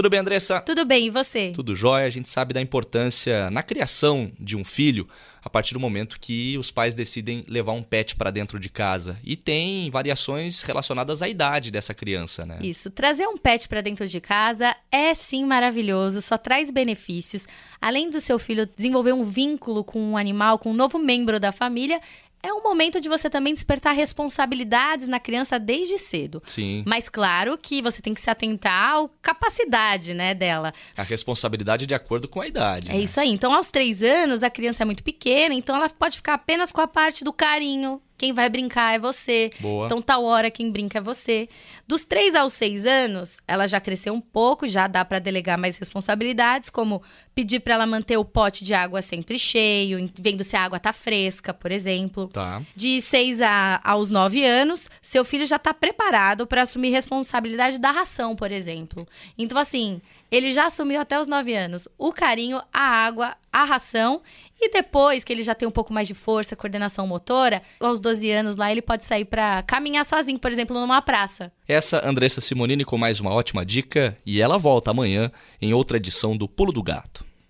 [0.00, 0.62] Tudo bem, Andressa?
[0.62, 1.52] Tudo bem, e você?
[1.54, 2.06] Tudo jóia.
[2.06, 5.06] A gente sabe da importância na criação de um filho
[5.44, 9.18] a partir do momento que os pais decidem levar um pet para dentro de casa.
[9.22, 12.60] E tem variações relacionadas à idade dessa criança, né?
[12.62, 12.90] Isso.
[12.90, 17.46] Trazer um pet para dentro de casa é sim maravilhoso, só traz benefícios.
[17.78, 21.52] Além do seu filho desenvolver um vínculo com um animal, com um novo membro da
[21.52, 22.00] família,
[22.42, 26.42] é um momento de você também despertar responsabilidades na criança desde cedo.
[26.46, 26.82] Sim.
[26.86, 30.72] Mas claro que você tem que se atentar à capacidade, né, dela.
[30.96, 32.88] A responsabilidade de acordo com a idade.
[32.88, 33.00] É né?
[33.00, 33.30] isso aí.
[33.30, 36.80] Então, aos três anos, a criança é muito pequena, então ela pode ficar apenas com
[36.80, 39.50] a parte do carinho, quem vai brincar é você.
[39.60, 39.86] Boa.
[39.86, 41.48] Então, tal hora quem brinca é você.
[41.88, 45.78] Dos 3 aos 6 anos, ela já cresceu um pouco, já dá para delegar mais
[45.78, 47.02] responsabilidades, como
[47.34, 50.92] pedir para ela manter o pote de água sempre cheio, vendo se a água tá
[50.92, 52.28] fresca, por exemplo.
[52.28, 52.60] Tá.
[52.76, 57.90] De 6 a, aos 9 anos, seu filho já tá preparado para assumir responsabilidade da
[57.90, 59.08] ração, por exemplo.
[59.38, 64.22] Então, assim, ele já assumiu até os 9 anos o carinho, a água, a ração.
[64.60, 68.09] E depois que ele já tem um pouco mais de força, coordenação motora, aos 12
[68.30, 71.52] anos lá ele pode sair para caminhar sozinho, por exemplo, numa praça.
[71.66, 75.30] Essa Andressa Simonini com mais uma ótima dica e ela volta amanhã
[75.60, 77.29] em outra edição do Pulo do Gato.